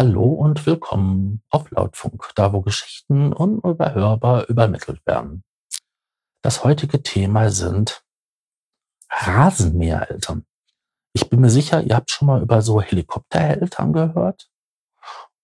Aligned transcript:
Hallo 0.00 0.32
und 0.32 0.64
willkommen 0.64 1.42
auf 1.50 1.70
Lautfunk, 1.72 2.30
da 2.34 2.54
wo 2.54 2.62
Geschichten 2.62 3.34
unüberhörbar 3.34 4.48
übermittelt 4.48 5.04
werden. 5.04 5.44
Das 6.40 6.64
heutige 6.64 7.02
Thema 7.02 7.50
sind 7.50 8.02
Rasenmähereltern. 9.10 10.46
Ich 11.12 11.28
bin 11.28 11.42
mir 11.42 11.50
sicher, 11.50 11.82
ihr 11.82 11.96
habt 11.96 12.10
schon 12.10 12.28
mal 12.28 12.40
über 12.40 12.62
so 12.62 12.80
Helikoptereltern 12.80 13.92
gehört 13.92 14.50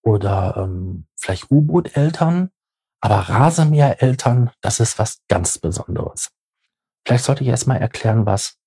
oder 0.00 0.56
ähm, 0.56 1.06
vielleicht 1.16 1.50
U-Boot-Eltern, 1.50 2.50
aber 3.02 3.28
Rasenmähereltern, 3.28 4.52
das 4.62 4.80
ist 4.80 4.98
was 4.98 5.20
ganz 5.28 5.59
Besonderes. 5.59 6.30
Vielleicht 7.04 7.24
sollte 7.24 7.45
ich 7.45 7.50
erstmal 7.50 7.82
erklären, 7.82 8.24
was 8.24 8.59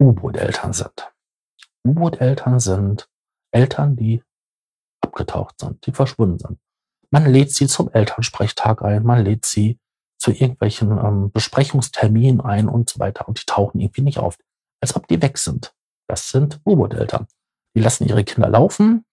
U-Boot-Eltern 0.00 0.72
sind. 0.72 1.12
U-Boot-Eltern 1.86 2.60
sind 2.60 3.10
Eltern, 3.50 3.94
die 3.94 4.22
abgetaucht 5.10 5.58
sind, 5.60 5.84
die 5.86 5.92
verschwunden 5.92 6.38
sind. 6.38 6.58
Man 7.10 7.26
lädt 7.26 7.52
sie 7.52 7.66
zum 7.66 7.90
Elternsprechtag 7.90 8.82
ein, 8.82 9.02
man 9.02 9.24
lädt 9.24 9.44
sie 9.44 9.78
zu 10.18 10.30
irgendwelchen 10.30 10.92
ähm, 10.98 11.32
Besprechungsterminen 11.32 12.40
ein 12.40 12.68
und 12.68 12.88
so 12.88 13.00
weiter 13.00 13.26
und 13.26 13.40
die 13.40 13.46
tauchen 13.46 13.80
irgendwie 13.80 14.02
nicht 14.02 14.18
auf, 14.18 14.38
als 14.80 14.94
ob 14.94 15.08
die 15.08 15.20
weg 15.20 15.38
sind. 15.38 15.74
Das 16.08 16.28
sind 16.28 16.60
U-Boot-Eltern. 16.64 17.26
Die 17.74 17.80
lassen 17.80 18.06
ihre 18.06 18.24
Kinder 18.24 18.48
laufen 18.48 19.04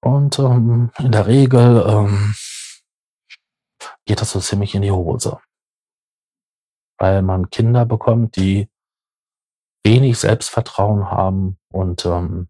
und 0.00 0.38
ähm, 0.38 0.90
in 0.98 1.12
der 1.12 1.26
Regel 1.26 1.84
ähm, 1.88 2.34
geht 4.06 4.20
das 4.20 4.30
so 4.30 4.40
ziemlich 4.40 4.74
in 4.74 4.82
die 4.82 4.92
Hose, 4.92 5.38
weil 6.98 7.22
man 7.22 7.50
Kinder 7.50 7.86
bekommt, 7.86 8.36
die 8.36 8.68
wenig 9.84 10.18
Selbstvertrauen 10.18 11.10
haben 11.10 11.58
und 11.70 12.04
ähm, 12.06 12.48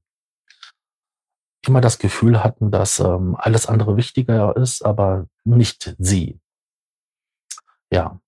immer 1.69 1.81
das 1.81 1.98
Gefühl 1.98 2.43
hatten, 2.43 2.70
dass 2.70 3.01
ähm, 3.01 3.37
alles 3.39 3.67
andere 3.67 3.97
wichtiger 3.97 4.57
ist, 4.57 4.84
aber 4.84 5.27
nicht 5.45 5.95
sie. 5.98 6.41
Ja, 7.91 8.20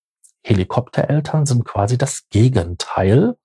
Helikoptereltern 0.45 1.45
sind 1.47 1.65
quasi 1.65 1.99
das 1.99 2.29
Gegenteil. 2.29 3.37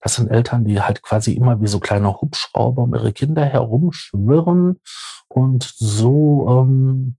Das 0.00 0.14
sind 0.14 0.28
Eltern, 0.28 0.64
die 0.64 0.80
halt 0.80 1.02
quasi 1.02 1.32
immer 1.32 1.60
wie 1.60 1.66
so 1.66 1.80
kleine 1.80 2.20
Hubschrauber 2.20 2.82
um 2.82 2.94
ihre 2.94 3.12
Kinder 3.12 3.44
herumschwirren 3.44 4.80
und 5.28 5.62
so, 5.64 6.46
ähm, 6.48 7.16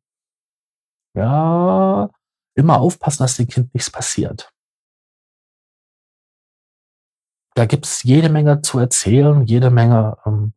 ja, 1.14 2.10
immer 2.56 2.80
aufpassen, 2.80 3.24
dass 3.24 3.38
dem 3.38 3.48
Kind 3.48 3.74
nichts 3.74 3.90
passiert. 3.90 4.52
Da 7.56 7.66
gibt's 7.66 8.04
jede 8.04 8.30
Menge 8.30 8.62
zu 8.62 8.80
erzählen, 8.80 9.44
jede 9.44 9.72
Menge 9.72 10.18
ähm, 10.26 10.54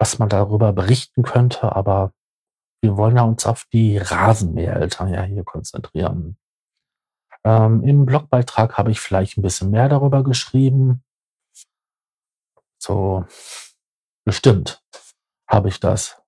was 0.00 0.18
man 0.18 0.30
darüber 0.30 0.72
berichten 0.72 1.22
könnte, 1.22 1.76
aber 1.76 2.14
wir 2.82 2.96
wollen 2.96 3.16
ja 3.16 3.22
uns 3.22 3.44
auf 3.44 3.66
die 3.70 3.98
Rasenmähereltern 3.98 5.12
ja 5.12 5.22
hier 5.22 5.44
konzentrieren. 5.44 6.38
Ähm, 7.44 7.84
Im 7.84 8.06
Blogbeitrag 8.06 8.78
habe 8.78 8.90
ich 8.90 9.00
vielleicht 9.00 9.36
ein 9.36 9.42
bisschen 9.42 9.70
mehr 9.70 9.90
darüber 9.90 10.24
geschrieben. 10.24 11.04
So, 12.78 13.26
bestimmt 14.24 14.82
habe 15.46 15.68
ich 15.68 15.80
das. 15.80 16.22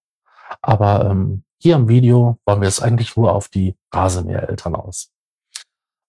Aber 0.61 1.07
ähm, 1.07 1.45
hier 1.59 1.77
im 1.77 1.89
Video 1.89 2.39
wollen 2.45 2.61
wir 2.61 2.69
es 2.69 2.83
eigentlich 2.83 3.17
nur 3.17 3.35
auf 3.35 3.49
die 3.49 3.79
Rasenmähereltern 3.91 4.75
aus. 4.75 5.11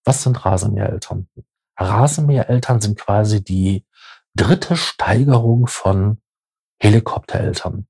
Was 0.04 0.24
sind 0.24 0.44
Rasenmähereltern? 0.44 1.30
Rasenmähereltern 1.78 2.82
sind 2.82 3.00
quasi 3.00 3.42
die 3.42 3.86
dritte 4.36 4.76
Steigerung 4.76 5.68
von 5.68 6.23
Helikoptereltern. 6.84 7.88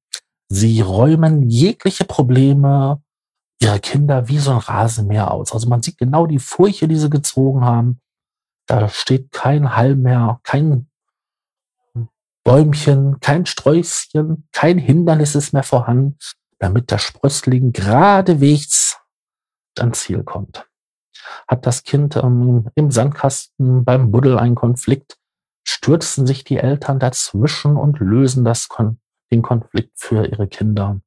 Sie 0.50 0.82
räumen 0.82 1.50
jegliche 1.50 2.06
Probleme 2.06 3.02
ihrer 3.60 3.80
Kinder 3.80 4.28
wie 4.28 4.38
so 4.38 4.52
ein 4.52 4.58
Rasenmäher 4.58 5.32
aus. 5.32 5.52
Also 5.52 5.68
man 5.68 5.82
sieht 5.82 5.98
genau 5.98 6.28
die 6.28 6.40
Furche, 6.40 6.88
die 6.88 6.96
sie 6.96 7.10
gezogen 7.10 7.66
haben. 7.66 8.02
Da 8.68 8.88
steht 8.90 9.32
kein 9.32 9.76
Halm 9.76 10.04
mehr, 10.04 10.40
kein 10.44 10.90
Bäumchen, 12.44 13.20
kein 13.20 13.46
Sträußchen, 13.46 14.48
kein 14.52 14.78
Hindernis 14.78 15.34
ist 15.34 15.54
mehr 15.54 15.64
vorhanden, 15.64 16.18
damit 16.60 16.92
der 16.92 16.98
Sprössling 17.00 17.72
geradewegs 17.72 19.00
ans 19.80 20.02
Ziel 20.02 20.24
kommt. 20.24 20.70
Hat 21.48 21.66
das 21.66 21.84
Kind 21.84 22.16
ähm, 22.18 22.70
im 22.76 22.92
Sandkasten 22.92 23.86
beim 23.86 24.12
Buddel 24.12 24.38
einen 24.38 24.56
Konflikt, 24.56 25.18
stürzen 25.64 26.28
sich 26.28 26.44
die 26.44 26.58
Eltern 26.58 27.00
dazwischen 27.00 27.78
und 27.78 28.00
lösen 28.00 28.44
das 28.44 28.68
Kon 28.68 29.00
den 29.32 29.42
Konflikt 29.42 30.00
für 30.00 30.28
ihre 30.28 30.48
Kinder. 30.48 31.02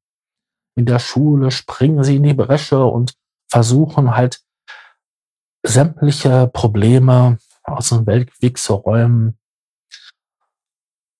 In 0.75 0.85
der 0.85 0.99
Schule 0.99 1.49
springen 1.49 2.03
sie 2.03 2.17
in 2.17 2.23
die 2.23 2.33
Bresche 2.33 2.83
und 2.83 3.13
versuchen 3.49 4.15
halt 4.15 4.41
sämtliche 5.65 6.47
Probleme 6.51 7.37
aus 7.63 7.89
dem 7.89 8.05
Weltweg 8.05 8.57
zu 8.57 8.73
räumen. 8.75 9.39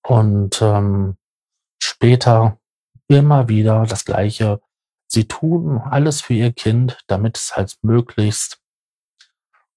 Und 0.06 0.62
ähm, 0.62 1.18
später 1.82 2.60
immer 3.08 3.48
wieder 3.48 3.86
das 3.86 4.06
Gleiche. 4.06 4.62
Sie 5.10 5.28
tun 5.28 5.78
alles 5.80 6.22
für 6.22 6.34
ihr 6.34 6.52
Kind, 6.52 7.00
damit 7.08 7.38
es 7.38 7.56
halt 7.56 7.78
möglichst 7.82 8.62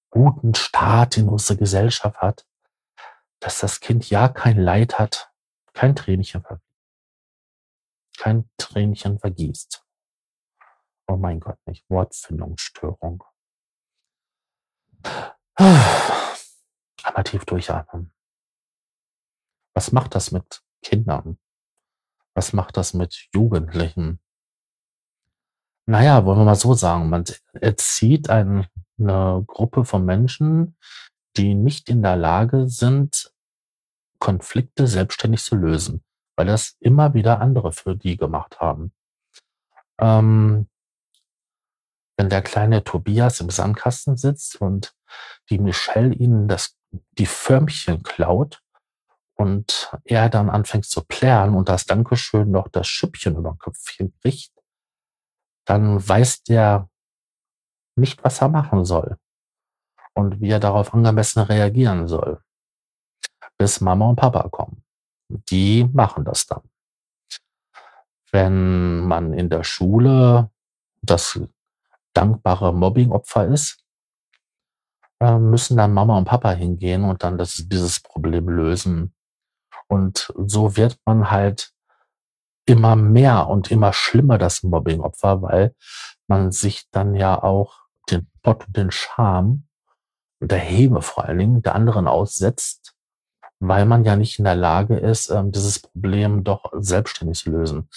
guten 0.09 0.53
Start 0.53 1.17
in 1.17 1.29
unsere 1.29 1.57
Gesellschaft 1.57 2.17
hat 2.17 2.45
dass 3.41 3.59
das 3.59 3.81
Kind 3.81 4.09
ja 4.09 4.29
kein 4.29 4.57
Leid 4.57 4.97
hat, 4.99 5.33
kein 5.73 5.95
Tränchen, 5.95 6.45
kein 8.17 8.49
Tränchen 8.57 9.19
vergießt. 9.19 9.83
Oh 11.07 11.17
mein 11.17 11.39
Gott, 11.41 11.57
nicht 11.65 11.89
Wortfindungsstörung. 11.89 13.23
Einmal 15.55 17.23
tief 17.25 17.43
durchatmen. 17.45 18.13
Was 19.73 19.91
macht 19.91 20.15
das 20.15 20.31
mit 20.31 20.63
Kindern? 20.83 21.39
Was 22.35 22.53
macht 22.53 22.77
das 22.77 22.93
mit 22.93 23.27
Jugendlichen? 23.33 24.19
Naja, 25.87 26.23
wollen 26.25 26.39
wir 26.39 26.45
mal 26.45 26.55
so 26.55 26.75
sagen, 26.75 27.09
man 27.09 27.25
erzieht 27.53 28.29
eine 28.29 28.69
Gruppe 29.47 29.83
von 29.83 30.05
Menschen, 30.05 30.77
die 31.37 31.55
nicht 31.55 31.89
in 31.89 32.03
der 32.03 32.17
Lage 32.17 32.69
sind, 32.69 33.30
Konflikte 34.21 34.87
selbstständig 34.87 35.43
zu 35.43 35.55
lösen, 35.55 36.03
weil 36.37 36.45
das 36.45 36.77
immer 36.79 37.13
wieder 37.13 37.41
andere 37.41 37.73
für 37.73 37.95
die 37.97 38.15
gemacht 38.15 38.61
haben. 38.61 38.93
Ähm, 39.99 40.69
wenn 42.17 42.29
der 42.29 42.43
kleine 42.43 42.83
Tobias 42.83 43.41
im 43.41 43.49
Sandkasten 43.49 44.15
sitzt 44.15 44.61
und 44.61 44.95
die 45.49 45.57
Michelle 45.57 46.13
ihnen 46.13 46.47
das, 46.47 46.77
die 47.17 47.25
Förmchen 47.25 48.03
klaut 48.03 48.61
und 49.35 49.91
er 50.03 50.29
dann 50.29 50.51
anfängt 50.51 50.85
zu 50.85 51.03
plären 51.03 51.55
und 51.55 51.67
das 51.67 51.85
Dankeschön 51.85 52.51
noch 52.51 52.67
das 52.67 52.87
Schüppchen 52.87 53.35
über 53.35 53.57
Köpfchen 53.57 54.13
kriegt, 54.21 54.53
dann 55.65 56.07
weiß 56.07 56.43
der 56.43 56.89
nicht, 57.95 58.23
was 58.23 58.39
er 58.39 58.49
machen 58.49 58.85
soll 58.85 59.17
und 60.13 60.41
wie 60.41 60.49
er 60.49 60.59
darauf 60.59 60.93
angemessen 60.93 61.39
reagieren 61.39 62.07
soll, 62.07 62.43
bis 63.61 63.79
Mama 63.79 64.09
und 64.09 64.15
Papa 64.15 64.49
kommen. 64.49 64.83
Die 65.29 65.87
machen 65.93 66.25
das 66.25 66.47
dann. 66.47 66.63
Wenn 68.31 69.01
man 69.01 69.33
in 69.33 69.51
der 69.51 69.63
Schule 69.63 70.49
das 71.03 71.39
dankbare 72.13 72.73
Mobbingopfer 72.73 73.45
ist, 73.45 73.85
äh, 75.19 75.37
müssen 75.37 75.77
dann 75.77 75.93
Mama 75.93 76.17
und 76.17 76.25
Papa 76.25 76.53
hingehen 76.53 77.03
und 77.03 77.21
dann 77.21 77.37
das, 77.37 77.53
dieses 77.67 77.99
Problem 77.99 78.49
lösen. 78.49 79.13
Und 79.87 80.33
so 80.35 80.75
wird 80.75 80.97
man 81.05 81.29
halt 81.29 81.71
immer 82.65 82.95
mehr 82.95 83.47
und 83.47 83.69
immer 83.69 83.93
schlimmer 83.93 84.39
das 84.39 84.63
Mobbingopfer, 84.63 85.43
weil 85.43 85.75
man 86.25 86.51
sich 86.51 86.89
dann 86.89 87.13
ja 87.13 87.43
auch 87.43 87.81
den 88.09 88.27
Spott 88.39 88.65
und 88.65 88.75
den 88.75 88.89
Scham 88.89 89.67
der 90.39 90.57
Hebe 90.57 91.03
vor 91.03 91.25
allen 91.25 91.37
Dingen 91.37 91.61
der 91.61 91.75
anderen 91.75 92.07
aussetzt, 92.07 92.95
weil 93.61 93.85
man 93.85 94.03
ja 94.03 94.15
nicht 94.15 94.39
in 94.39 94.45
der 94.45 94.55
Lage 94.55 94.97
ist, 94.97 95.29
ähm, 95.29 95.51
dieses 95.51 95.79
Problem 95.79 96.43
doch 96.43 96.71
selbstständig 96.79 97.37
zu 97.37 97.51
lösen. 97.51 97.89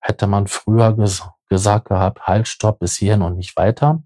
Hätte 0.00 0.26
man 0.26 0.46
früher 0.46 0.94
ges 0.94 1.22
gesagt 1.48 1.88
gehabt, 1.88 2.26
halt, 2.26 2.48
stopp, 2.48 2.80
bis 2.80 2.96
hierhin 2.96 3.22
und 3.22 3.36
nicht 3.36 3.56
weiter, 3.56 4.02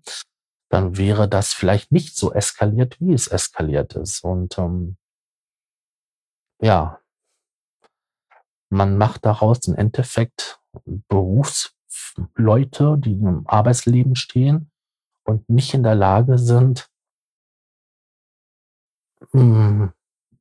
dann 0.68 0.98
wäre 0.98 1.26
das 1.28 1.54
vielleicht 1.54 1.90
nicht 1.90 2.16
so 2.16 2.32
eskaliert, 2.32 3.00
wie 3.00 3.14
es 3.14 3.28
eskaliert 3.28 3.94
ist. 3.94 4.22
Und 4.22 4.58
ähm, 4.58 4.98
ja, 6.60 7.00
man 8.68 8.98
macht 8.98 9.24
daraus 9.24 9.66
im 9.66 9.74
Endeffekt 9.74 10.60
Berufsleute, 10.84 12.98
die 12.98 13.14
im 13.14 13.48
Arbeitsleben 13.48 14.16
stehen 14.16 14.70
und 15.24 15.48
nicht 15.48 15.72
in 15.74 15.82
der 15.82 15.96
Lage 15.96 16.38
sind, 16.38 16.88
hm, 19.32 19.92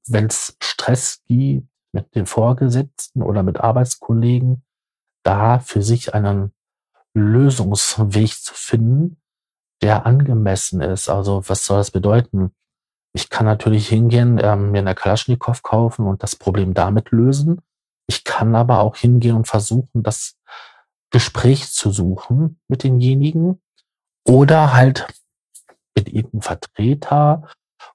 wenn 0.07 0.25
es 0.27 0.57
Stress 0.61 1.21
gibt 1.27 1.67
mit 1.91 2.15
den 2.15 2.25
Vorgesetzten 2.25 3.21
oder 3.23 3.43
mit 3.43 3.59
Arbeitskollegen, 3.59 4.63
da 5.23 5.59
für 5.59 5.81
sich 5.81 6.13
einen 6.13 6.53
Lösungsweg 7.13 8.31
zu 8.31 8.53
finden, 8.53 9.17
der 9.81 10.05
angemessen 10.05 10.81
ist. 10.81 11.09
Also 11.09 11.43
was 11.47 11.65
soll 11.65 11.77
das 11.77 11.91
bedeuten? 11.91 12.51
Ich 13.13 13.29
kann 13.29 13.45
natürlich 13.45 13.87
hingehen, 13.87 14.39
ähm, 14.41 14.71
mir 14.71 14.79
eine 14.79 14.95
Kalaschnikow 14.95 15.61
kaufen 15.63 16.05
und 16.05 16.21
das 16.21 16.35
Problem 16.35 16.73
damit 16.73 17.11
lösen. 17.11 17.61
Ich 18.07 18.23
kann 18.23 18.55
aber 18.55 18.79
auch 18.79 18.95
hingehen 18.95 19.35
und 19.35 19.47
versuchen, 19.47 20.03
das 20.03 20.35
Gespräch 21.11 21.71
zu 21.71 21.91
suchen 21.91 22.59
mit 22.67 22.83
denjenigen 22.83 23.61
oder 24.27 24.73
halt 24.73 25.07
mit 25.95 26.07
irgendeinem 26.07 26.41
Vertreter 26.41 27.49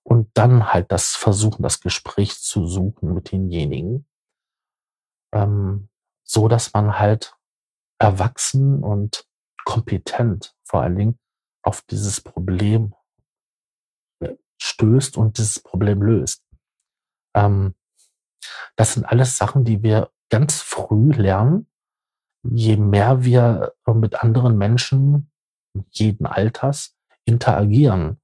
und 0.04 0.30
dann 0.34 0.72
halt 0.72 0.92
das 0.92 1.16
versuchen, 1.16 1.62
das 1.62 1.80
Gespräch 1.80 2.40
zu 2.40 2.66
suchen 2.66 3.14
mit 3.14 3.32
denjenigen, 3.32 4.06
ähm, 5.32 5.88
so 6.22 6.48
dass 6.48 6.72
man 6.72 6.98
halt 6.98 7.36
erwachsen 7.98 8.82
und 8.82 9.26
kompetent 9.64 10.54
vor 10.62 10.82
allen 10.82 10.96
Dingen 10.96 11.18
auf 11.62 11.82
dieses 11.82 12.20
Problem 12.20 12.94
äh, 14.20 14.34
stößt 14.58 15.16
und 15.16 15.38
dieses 15.38 15.60
Problem 15.60 16.02
löst. 16.02 16.44
Ähm, 17.34 17.74
das 18.76 18.94
sind 18.94 19.04
alles 19.04 19.38
Sachen, 19.38 19.64
die 19.64 19.82
wir 19.82 20.10
ganz 20.28 20.60
früh 20.60 21.12
lernen. 21.12 21.66
Je 22.42 22.76
mehr 22.76 23.24
wir 23.24 23.74
mit 23.86 24.22
anderen 24.22 24.58
Menschen 24.58 25.32
jeden 25.90 26.26
Alters 26.26 26.94
interagieren. 27.24 28.20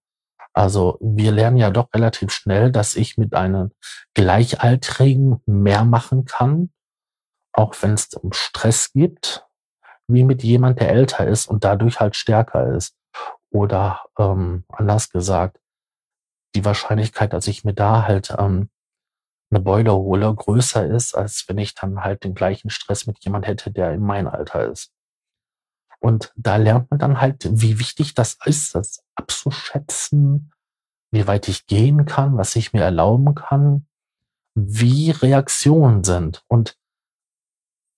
Also 0.61 0.99
wir 1.01 1.33
lernen 1.33 1.57
ja 1.57 1.71
doch 1.71 1.89
relativ 1.95 2.31
schnell, 2.33 2.71
dass 2.71 2.95
ich 2.95 3.17
mit 3.17 3.33
einem 3.33 3.71
Gleichaltrigen 4.12 5.41
mehr 5.47 5.87
machen 5.87 6.27
kann, 6.27 6.71
auch 7.55 7.75
wenn 7.81 7.95
es 7.95 8.12
um 8.12 8.35
Stress 8.35 8.93
gibt, 8.93 9.47
wie 10.07 10.23
mit 10.23 10.43
jemand, 10.43 10.79
der 10.79 10.91
älter 10.91 11.27
ist 11.27 11.47
und 11.47 11.65
dadurch 11.65 11.99
halt 11.99 12.15
stärker 12.15 12.75
ist. 12.77 12.95
Oder 13.49 14.05
ähm, 14.19 14.65
anders 14.69 15.09
gesagt, 15.09 15.59
die 16.55 16.67
Wahrscheinlichkeit, 16.67 17.33
dass 17.33 17.47
ich 17.47 17.65
mir 17.65 17.73
da 17.73 18.07
halt 18.07 18.35
ähm, 18.39 18.69
eine 19.51 19.61
Beule 19.61 19.95
hole, 19.95 20.35
größer 20.35 20.85
ist, 20.85 21.15
als 21.15 21.47
wenn 21.49 21.57
ich 21.57 21.75
dann 21.75 22.05
halt 22.05 22.23
den 22.23 22.35
gleichen 22.35 22.69
Stress 22.69 23.07
mit 23.07 23.25
jemand 23.25 23.47
hätte, 23.47 23.71
der 23.71 23.95
in 23.95 24.03
mein 24.03 24.29
Alter 24.29 24.71
ist. 24.71 24.93
Und 26.00 26.32
da 26.35 26.56
lernt 26.56 26.91
man 26.91 26.99
dann 26.99 27.20
halt, 27.20 27.47
wie 27.50 27.79
wichtig 27.79 28.14
das 28.14 28.38
ist, 28.44 28.75
das 28.75 29.05
abzuschätzen, 29.14 30.50
wie 31.11 31.26
weit 31.26 31.49
ich 31.49 31.67
gehen 31.67 32.06
kann, 32.06 32.37
was 32.38 32.56
ich 32.56 32.73
mir 32.73 32.82
erlauben 32.82 33.35
kann, 33.35 33.87
wie 34.55 35.11
Reaktionen 35.11 36.02
sind. 36.02 36.43
Und 36.49 36.79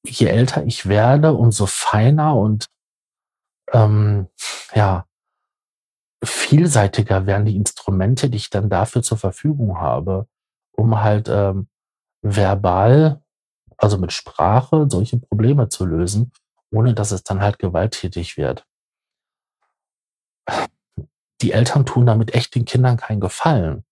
je 0.04 0.26
älter 0.26 0.64
ich 0.64 0.86
werde, 0.86 1.32
umso 1.32 1.66
feiner 1.66 2.36
und 2.36 2.68
ähm, 3.72 4.28
ja, 4.74 5.06
vielseitiger 6.24 7.26
werden 7.26 7.46
die 7.46 7.56
Instrumente, 7.56 8.28
die 8.28 8.36
ich 8.36 8.50
dann 8.50 8.68
dafür 8.68 9.02
zur 9.02 9.18
Verfügung 9.18 9.80
habe, 9.80 10.26
um 10.72 11.00
halt 11.00 11.28
ähm, 11.28 11.68
verbal, 12.22 13.22
also 13.76 13.98
mit 13.98 14.12
Sprache, 14.12 14.86
solche 14.88 15.18
Probleme 15.18 15.68
zu 15.68 15.84
lösen, 15.84 16.32
ohne 16.72 16.94
dass 16.94 17.12
es 17.12 17.22
dann 17.22 17.40
halt 17.40 17.58
gewalttätig 17.58 18.36
wird. 18.36 18.66
Die 21.40 21.52
Eltern 21.52 21.86
tun 21.86 22.06
damit 22.06 22.34
echt 22.34 22.54
den 22.54 22.64
Kindern 22.64 22.96
keinen 22.96 23.20
Gefallen, 23.20 23.84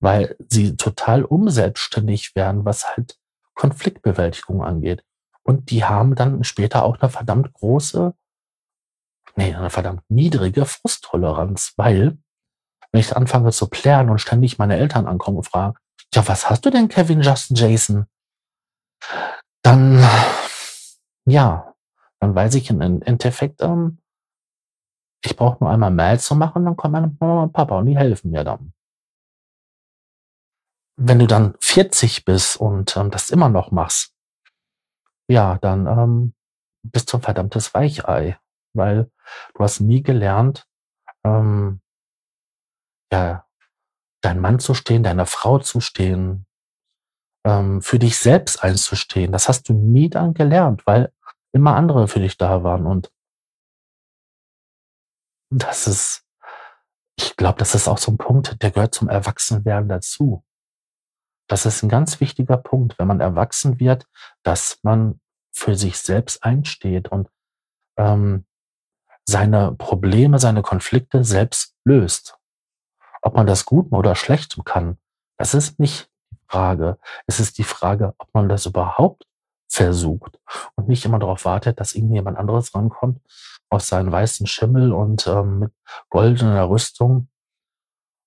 weil 0.00 0.36
sie 0.48 0.76
total 0.76 1.24
unselbstständig 1.24 2.34
werden, 2.34 2.64
was 2.64 2.96
halt 2.96 3.18
Konfliktbewältigung 3.54 4.62
angeht. 4.62 5.04
Und 5.42 5.70
die 5.70 5.84
haben 5.84 6.14
dann 6.14 6.44
später 6.44 6.84
auch 6.84 7.00
eine 7.00 7.10
verdammt 7.10 7.52
große, 7.54 8.14
nee, 9.36 9.54
eine 9.54 9.70
verdammt 9.70 10.02
niedrige 10.08 10.66
Frusttoleranz, 10.66 11.72
weil 11.76 12.18
wenn 12.92 13.00
ich 13.00 13.16
anfange 13.16 13.52
zu 13.52 13.68
plären 13.68 14.10
und 14.10 14.18
ständig 14.18 14.58
meine 14.58 14.76
Eltern 14.76 15.06
ankommen 15.06 15.38
und 15.38 15.46
fragen, 15.46 15.76
ja, 16.14 16.26
was 16.26 16.48
hast 16.48 16.64
du 16.64 16.70
denn, 16.70 16.88
Kevin, 16.88 17.20
Justin, 17.20 17.56
Jason? 17.56 18.06
Dann, 19.62 20.06
ja, 21.26 21.67
dann 22.20 22.34
weiß 22.34 22.54
ich 22.56 22.70
im 22.70 22.80
Endeffekt, 22.80 23.62
ähm, 23.62 23.98
ich 25.24 25.36
brauche 25.36 25.62
nur 25.62 25.72
einmal 25.72 25.90
Mail 25.90 26.18
zu 26.20 26.34
machen, 26.34 26.64
dann 26.64 26.76
kommen 26.76 26.92
meine 26.92 27.16
Mama 27.18 27.42
und 27.44 27.52
Papa 27.52 27.78
und 27.78 27.86
die 27.86 27.96
helfen 27.96 28.30
mir 28.30 28.44
dann. 28.44 28.72
Wenn 30.96 31.18
du 31.18 31.26
dann 31.26 31.54
40 31.60 32.24
bist 32.24 32.56
und 32.56 32.96
ähm, 32.96 33.10
das 33.10 33.30
immer 33.30 33.48
noch 33.48 33.70
machst, 33.70 34.14
ja, 35.28 35.58
dann 35.58 35.86
ähm, 35.86 36.34
bist 36.82 37.12
du 37.12 37.18
ein 37.18 37.22
verdammtes 37.22 37.74
Weichei, 37.74 38.38
weil 38.74 39.10
du 39.54 39.62
hast 39.62 39.80
nie 39.80 40.02
gelernt, 40.02 40.66
ähm, 41.24 41.80
ja, 43.12 43.46
dein 44.20 44.40
Mann 44.40 44.58
zu 44.58 44.74
stehen, 44.74 45.02
deiner 45.02 45.26
Frau 45.26 45.58
zu 45.58 45.80
stehen, 45.80 46.46
ähm, 47.44 47.82
für 47.82 47.98
dich 47.98 48.18
selbst 48.18 48.62
einzustehen. 48.62 49.32
Das 49.32 49.48
hast 49.48 49.68
du 49.68 49.74
nie 49.74 50.08
dann 50.10 50.34
gelernt, 50.34 50.86
weil 50.86 51.12
immer 51.52 51.76
andere 51.76 52.08
für 52.08 52.20
dich 52.20 52.36
da 52.36 52.62
waren 52.62 52.86
und 52.86 53.10
das 55.50 55.86
ist, 55.86 56.24
ich 57.16 57.36
glaube, 57.36 57.58
das 57.58 57.74
ist 57.74 57.88
auch 57.88 57.98
so 57.98 58.12
ein 58.12 58.18
Punkt, 58.18 58.62
der 58.62 58.70
gehört 58.70 58.94
zum 58.94 59.08
Erwachsenwerden 59.08 59.88
dazu. 59.88 60.44
Das 61.48 61.64
ist 61.64 61.82
ein 61.82 61.88
ganz 61.88 62.20
wichtiger 62.20 62.58
Punkt, 62.58 62.98
wenn 62.98 63.08
man 63.08 63.20
erwachsen 63.20 63.80
wird, 63.80 64.06
dass 64.42 64.78
man 64.82 65.20
für 65.50 65.74
sich 65.74 65.98
selbst 65.98 66.44
einsteht 66.44 67.08
und 67.08 67.30
ähm, 67.96 68.46
seine 69.26 69.72
Probleme, 69.72 70.38
seine 70.38 70.62
Konflikte 70.62 71.24
selbst 71.24 71.74
löst. 71.84 72.38
Ob 73.22 73.34
man 73.34 73.46
das 73.46 73.64
gut 73.64 73.90
oder 73.92 74.14
schlecht 74.14 74.58
kann, 74.64 74.98
das 75.38 75.54
ist 75.54 75.78
nicht 75.80 76.10
die 76.30 76.38
Frage. 76.48 76.98
Es 77.26 77.40
ist 77.40 77.58
die 77.58 77.64
Frage, 77.64 78.14
ob 78.18 78.32
man 78.34 78.48
das 78.48 78.66
überhaupt 78.66 79.24
versucht 79.68 80.38
und 80.76 80.88
nicht 80.88 81.04
immer 81.04 81.18
darauf 81.18 81.44
wartet, 81.44 81.78
dass 81.78 81.94
irgendjemand 81.94 82.38
anderes 82.38 82.74
rankommt 82.74 83.20
aus 83.70 83.88
seinen 83.88 84.10
weißen 84.10 84.46
Schimmel 84.46 84.92
und 84.92 85.26
ähm, 85.26 85.58
mit 85.58 85.72
goldener 86.08 86.68
Rüstung 86.68 87.28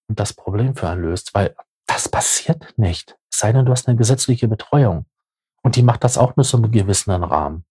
und 0.08 0.20
das 0.20 0.34
Problem 0.34 0.76
für 0.76 0.88
einen 0.88 1.02
löst, 1.02 1.34
weil 1.34 1.56
das 1.88 2.10
passiert 2.10 2.78
nicht. 2.78 3.18
Sei 3.34 3.52
denn, 3.52 3.66
du 3.66 3.72
hast 3.72 3.88
eine 3.88 3.98
gesetzliche 3.98 4.48
Betreuung. 4.48 5.06
Und 5.64 5.76
die 5.76 5.84
macht 5.84 6.04
das 6.04 6.18
auch 6.18 6.36
nur 6.36 6.44
so 6.44 6.58
einem 6.58 6.72
gewissen 6.72 7.12
Rahmen, 7.12 7.66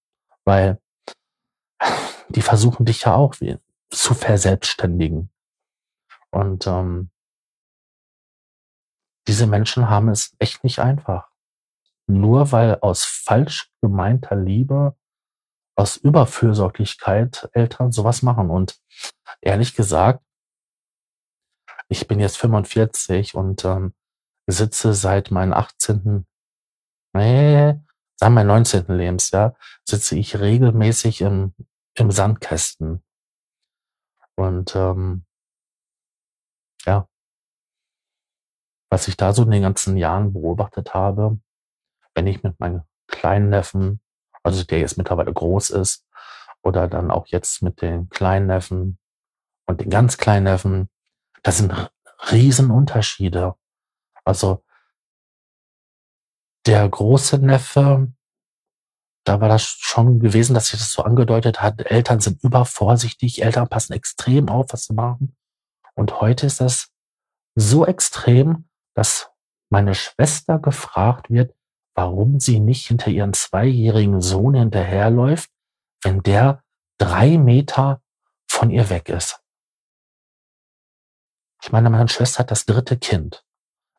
weil 0.44 0.80
die 2.28 2.42
versuchen 2.42 2.86
dich 2.86 3.02
ja 3.02 3.14
auch 3.14 3.34
zu 3.90 4.14
verselbstständigen. 4.14 5.30
Und 6.30 6.66
ähm, 6.66 7.10
diese 9.26 9.46
Menschen 9.46 9.90
haben 9.90 10.08
es 10.08 10.34
echt 10.38 10.64
nicht 10.64 10.78
einfach. 10.78 11.29
Nur 12.10 12.50
weil 12.50 12.78
aus 12.80 13.04
falsch 13.04 13.70
gemeinter 13.80 14.34
Liebe, 14.34 14.96
aus 15.76 15.96
Überfürsorglichkeit 15.96 17.48
Eltern 17.52 17.92
sowas 17.92 18.22
machen. 18.22 18.50
Und 18.50 18.80
ehrlich 19.40 19.76
gesagt, 19.76 20.24
ich 21.88 22.08
bin 22.08 22.18
jetzt 22.18 22.36
45 22.38 23.34
und 23.34 23.64
ähm, 23.64 23.94
sitze 24.48 24.92
seit 24.92 25.30
meinem 25.30 25.52
18. 25.52 26.26
Nee, 27.14 27.80
seit 28.16 28.32
meinem 28.32 28.48
19. 28.48 28.86
Lebensjahr 28.88 29.56
sitze 29.88 30.16
ich 30.18 30.38
regelmäßig 30.38 31.20
im, 31.20 31.54
im 31.94 32.10
Sandkästen. 32.10 33.04
Und 34.36 34.74
ähm, 34.74 35.24
ja, 36.86 37.08
was 38.90 39.06
ich 39.06 39.16
da 39.16 39.32
so 39.32 39.44
in 39.44 39.52
den 39.52 39.62
ganzen 39.62 39.96
Jahren 39.96 40.32
beobachtet 40.32 40.92
habe, 40.92 41.38
wenn 42.20 42.26
ich 42.26 42.42
mit 42.42 42.60
meinem 42.60 42.82
kleinen 43.06 43.48
Neffen, 43.48 44.02
also 44.42 44.62
der 44.62 44.80
jetzt 44.80 44.98
mittlerweile 44.98 45.32
groß 45.32 45.70
ist, 45.70 46.06
oder 46.62 46.86
dann 46.86 47.10
auch 47.10 47.26
jetzt 47.28 47.62
mit 47.62 47.80
den 47.80 48.10
kleinen 48.10 48.46
Neffen 48.46 48.98
und 49.64 49.80
den 49.80 49.88
ganz 49.88 50.18
kleinen 50.18 50.44
Neffen, 50.44 50.90
das 51.42 51.56
sind 51.56 51.72
Riesenunterschiede. 52.30 53.54
Also 54.26 54.62
der 56.66 56.86
große 56.86 57.38
Neffe, 57.38 58.12
da 59.24 59.40
war 59.40 59.48
das 59.48 59.62
schon 59.62 60.20
gewesen, 60.20 60.52
dass 60.52 60.66
sich 60.66 60.78
das 60.78 60.92
so 60.92 61.02
angedeutet 61.02 61.62
hat, 61.62 61.80
Eltern 61.90 62.20
sind 62.20 62.44
übervorsichtig, 62.44 63.42
Eltern 63.42 63.66
passen 63.70 63.94
extrem 63.94 64.50
auf, 64.50 64.74
was 64.74 64.84
sie 64.84 64.92
machen. 64.92 65.34
Und 65.94 66.20
heute 66.20 66.44
ist 66.44 66.60
das 66.60 66.90
so 67.54 67.86
extrem, 67.86 68.68
dass 68.94 69.30
meine 69.70 69.94
Schwester 69.94 70.58
gefragt 70.58 71.30
wird, 71.30 71.54
warum 71.94 72.40
sie 72.40 72.61
nicht 72.61 72.87
hinter 72.87 73.11
ihren 73.11 73.32
zweijährigen 73.32 74.20
Sohn 74.20 74.54
hinterherläuft, 74.54 75.50
wenn 76.02 76.23
der 76.23 76.62
drei 76.99 77.38
Meter 77.38 78.02
von 78.49 78.70
ihr 78.70 78.90
weg 78.90 79.09
ist. 79.09 79.42
Ich 81.62 81.73
meine, 81.73 81.90
meine 81.90 82.09
Schwester 82.09 82.40
hat 82.40 82.50
das 82.50 82.64
dritte 82.64 82.97
Kind. 82.97 83.44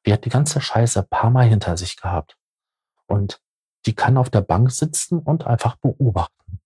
Die 0.06 0.14
hat 0.14 0.26
die 0.26 0.30
ganze 0.30 0.62
Scheiße 0.62 1.02
ein 1.02 1.08
paar 1.10 1.30
Mal 1.30 1.48
hinter 1.48 1.78
sich 1.78 1.96
gehabt. 1.96 2.38
Und 3.06 3.42
die 3.86 3.94
kann 3.94 4.18
auf 4.18 4.30
der 4.30 4.42
Bank 4.42 4.72
sitzen 4.72 5.20
und 5.20 5.46
einfach 5.46 5.76
beobachten. 5.76 6.60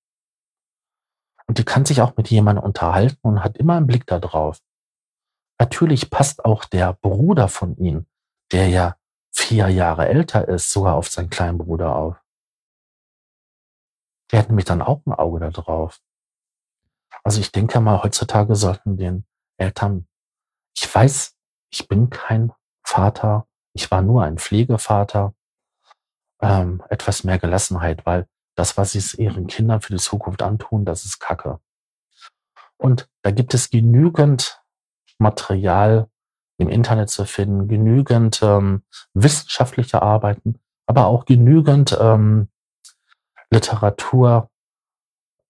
Und 1.48 1.58
die 1.58 1.63
kann 1.63 1.86
sich 1.86 2.01
auch 2.01 2.15
mit 2.17 2.29
jemandem 2.29 2.63
unterhalten 2.63 3.20
und 3.22 3.44
hat 3.44 3.58
immer 3.58 3.75
einen 3.75 3.88
Blick 3.88 4.05
da 4.08 4.20
drauf. 4.20 4.60
Natürlich 5.60 6.10
passt 6.10 6.44
auch 6.44 6.65
der 6.65 6.94
Bruder 6.94 7.48
von 7.48 7.77
ihm, 7.77 8.08
der 8.51 8.67
ja 8.70 8.98
vier 9.45 9.69
Jahre 9.69 10.07
älter 10.07 10.47
ist, 10.47 10.71
sogar 10.71 10.95
auf 10.95 11.07
seinen 11.07 11.29
kleinen 11.29 11.59
Bruder 11.59 11.95
auf. 11.95 12.19
Der 14.31 14.39
hat 14.39 14.49
nämlich 14.49 14.65
dann 14.65 14.81
auch 14.81 15.05
ein 15.05 15.13
Auge 15.13 15.39
da 15.39 15.51
drauf. 15.51 16.01
Also 17.23 17.39
ich 17.41 17.51
denke 17.51 17.79
mal, 17.79 18.01
heutzutage 18.01 18.55
sollten 18.55 18.97
den 18.97 19.25
Eltern, 19.57 20.07
ich 20.75 20.93
weiß, 20.93 21.35
ich 21.69 21.87
bin 21.87 22.09
kein 22.09 22.53
Vater, 22.83 23.47
ich 23.73 23.91
war 23.91 24.01
nur 24.01 24.23
ein 24.23 24.39
Pflegevater, 24.39 25.35
ähm, 26.41 26.83
etwas 26.89 27.23
mehr 27.23 27.37
Gelassenheit, 27.37 28.05
weil 28.05 28.27
das, 28.55 28.77
was 28.77 28.93
sie 28.93 29.21
ihren 29.21 29.47
Kindern 29.47 29.81
für 29.81 29.93
die 29.93 29.99
Zukunft 29.99 30.41
antun, 30.41 30.85
das 30.85 31.05
ist 31.05 31.19
Kacke. 31.19 31.59
Und 32.77 33.09
da 33.21 33.31
gibt 33.31 33.53
es 33.53 33.69
genügend 33.69 34.63
Material 35.19 36.09
im 36.57 36.69
Internet 36.69 37.09
zu 37.09 37.25
finden, 37.25 37.67
genügend 37.67 38.41
ähm, 38.41 38.83
wissenschaftliche 39.13 40.01
Arbeiten, 40.01 40.59
aber 40.85 41.07
auch 41.07 41.25
genügend 41.25 41.97
ähm, 42.00 42.50
Literatur 43.50 44.50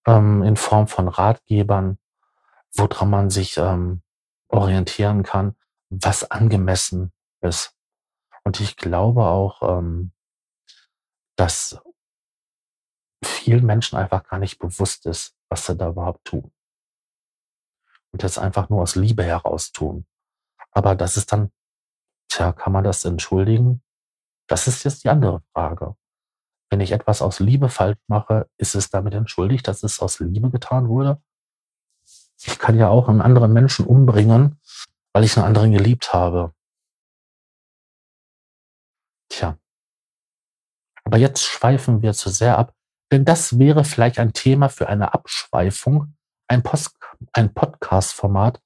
ähm, 0.07 0.43
in 0.43 0.55
Form 0.55 0.88
von 0.88 1.07
Ratgebern, 1.07 1.97
woran 2.75 3.09
man 3.09 3.29
sich 3.29 3.57
ähm, 3.57 4.01
orientieren 4.50 5.24
kann, 5.24 5.55
was 5.89 6.29
angemessen 6.29 7.12
ist. 7.41 7.75
Und 8.43 8.59
ich 8.59 8.77
glaube 8.77 9.25
auch, 9.25 9.77
ähm, 9.77 10.12
dass 11.35 11.81
vielen 13.24 13.65
Menschen 13.65 13.97
einfach 13.97 14.24
gar 14.24 14.39
nicht 14.39 14.59
bewusst 14.59 15.05
ist, 15.05 15.35
was 15.50 15.65
sie 15.65 15.75
da 15.75 15.89
überhaupt 15.89 16.25
tun. 16.25 16.51
Und 18.12 18.24
das 18.24 18.38
einfach 18.38 18.69
nur 18.69 18.81
aus 18.81 18.95
Liebe 18.95 19.24
heraus 19.24 19.71
tun. 19.71 20.05
Aber 20.75 20.96
das 20.96 21.17
ist 21.17 21.32
dann, 21.32 21.51
tja, 22.29 22.51
kann 22.51 22.74
man 22.74 22.84
das 22.84 23.05
entschuldigen? 23.05 23.82
Das 24.48 24.67
ist 24.67 24.84
jetzt 24.84 25.03
die 25.03 25.10
andere 25.10 25.41
Frage. 25.53 25.96
Wenn 26.70 26.82
ich 26.82 26.91
etwas 26.91 27.22
aus 27.22 27.39
Liebe 27.39 27.70
falsch 27.70 27.98
mache, 28.08 28.50
ist 28.58 28.75
es 28.75 28.89
damit 28.89 29.13
entschuldigt, 29.13 29.67
dass 29.67 29.84
es 29.84 30.00
aus 30.00 30.20
Liebe 30.20 30.50
getan 30.50 30.89
wurde? 30.89 31.22
Ich 32.38 32.60
kann 32.60 32.77
ja 32.77 32.89
auch 32.89 33.08
einen 33.08 33.22
anderen 33.22 33.53
Menschen 33.53 33.86
umbringen, 33.86 34.60
weil 35.13 35.24
ich 35.24 35.38
einen 35.38 35.46
anderen 35.46 35.72
geliebt 35.72 36.13
habe. 36.13 36.53
Tja. 39.29 39.58
Aber 41.05 41.17
jetzt 41.17 41.44
schweifen 41.44 42.01
wir 42.01 42.13
zu 42.13 42.29
sehr 42.29 42.58
ab, 42.58 42.74
denn 43.12 43.24
das 43.24 43.60
wäre 43.60 43.86
vielleicht 43.86 44.20
ein 44.20 44.34
Thema 44.34 44.70
für 44.70 44.89
eine 44.89 45.13
Abschweifung, 45.13 46.15
ein, 46.48 46.63
ein 47.34 47.53
Podcast-Format, 47.53 48.62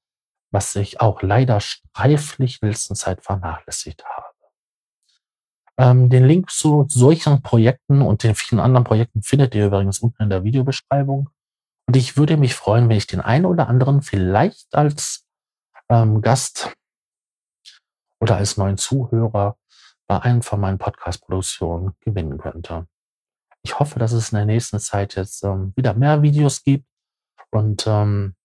was 0.52 0.76
ich 0.76 1.02
auch 1.02 1.22
leider 1.22 1.60
streiflich 1.60 2.62
in 2.62 2.70
letzter 2.70 2.96
Zeit 2.96 3.24
vernachlässigt 3.24 4.04
habe. 4.06 4.26
Ähm, 5.78 6.10
den 6.10 6.26
Link 6.26 6.50
zu 6.50 6.86
solchen 6.90 7.42
Projekten 7.42 8.02
und 8.02 8.24
den 8.24 8.36
vielen 8.36 8.60
anderen 8.60 8.84
Projekten 8.84 9.22
findet 9.22 9.56
ihr 9.56 9.68
übrigens 9.68 10.00
unten 10.00 10.24
in 10.24 10.30
der 10.30 10.44
Videobeschreibung. 10.44 11.30
Und 11.88 11.96
ich 11.96 12.18
würde 12.18 12.38
mich 12.38 12.54
freuen, 12.54 12.90
wenn 12.90 12.98
ich 12.98 13.08
den 13.08 13.22
einen 13.22 13.46
oder 13.46 13.68
anderen 13.68 14.02
vielleicht 14.02 14.76
als 14.76 15.26
ähm, 15.90 16.22
Gast 16.22 16.74
oder 18.20 18.36
als 18.36 18.58
neuen 18.58 18.78
Zuhörer 18.78 19.58
bei 20.08 20.20
einem 20.22 20.42
von 20.42 20.60
meinen 20.60 20.78
Podcast-Produktionen 20.78 21.96
gewinnen 22.02 22.38
könnte. 22.38 22.88
Ich 23.62 23.80
hoffe, 23.80 24.00
dass 24.00 24.12
es 24.12 24.32
in 24.32 24.38
der 24.38 24.46
nächsten 24.46 24.80
Zeit 24.80 25.16
jetzt 25.16 25.44
ähm, 25.44 25.74
wieder 25.76 25.94
mehr 25.94 26.22
Videos 26.22 26.64
gibt 26.64 26.86
und 27.52 27.86
ähm, 27.88 28.36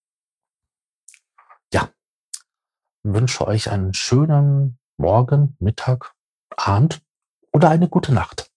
ja, 1.73 1.89
wünsche 3.13 3.47
euch 3.47 3.69
einen 3.69 3.93
schönen 3.93 4.79
Morgen, 4.97 5.55
Mittag, 5.59 6.13
Abend 6.55 7.01
oder 7.53 7.69
eine 7.69 7.87
gute 7.87 8.13
Nacht. 8.13 8.51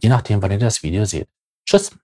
Je 0.00 0.08
nachdem, 0.08 0.42
wann 0.42 0.50
ihr 0.50 0.58
das 0.58 0.82
Video 0.82 1.04
seht. 1.04 1.28
Tschüss. 1.66 1.96